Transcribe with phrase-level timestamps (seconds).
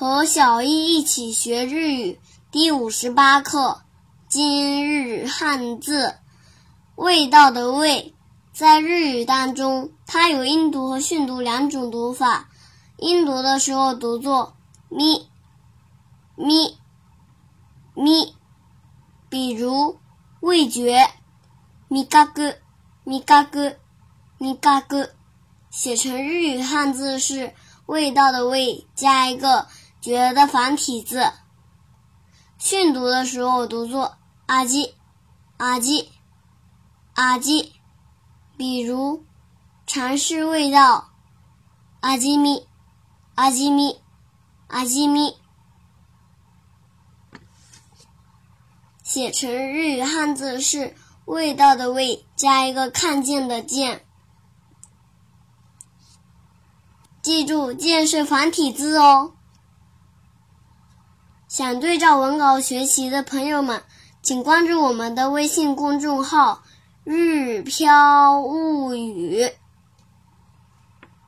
[0.00, 2.20] 和小易一起学日语
[2.52, 3.82] 第五十八课。
[4.28, 6.14] 今日汉字
[6.94, 8.14] “味道”的“味”，
[8.54, 12.48] 在日语当中，它有音读和训读两种读法。
[12.96, 14.54] 音读的时候读作
[14.88, 15.28] 咪
[16.36, 16.78] 咪
[17.94, 18.36] 咪，
[19.28, 19.98] 比如
[20.38, 21.10] 味觉
[21.88, 22.54] 咪嘎咕
[23.02, 23.74] 咪嘎咕
[24.38, 25.10] 咪嘎咕，
[25.72, 27.52] 写成日语汉字是
[27.86, 29.66] “味道”的“味”加一个
[30.08, 31.32] “觉”的繁体字。
[32.56, 34.16] 训读的时候读作。
[34.46, 34.94] 阿基，
[35.58, 36.10] 阿基，
[37.12, 37.74] 阿基，
[38.56, 39.26] 比如
[39.86, 41.10] 尝试味道，
[42.00, 42.66] 阿基米，
[43.34, 44.00] 阿基米，
[44.68, 45.36] 阿基米，
[49.02, 50.96] 写成日语汉字是
[51.26, 54.06] 味道的味加一个看见的见。
[57.20, 59.34] 记住，见是繁体字哦。
[61.58, 63.82] 想对照文稿学习的朋友们。
[64.22, 66.62] 请关注我们的微信公众号
[67.02, 69.50] “日飘物语”。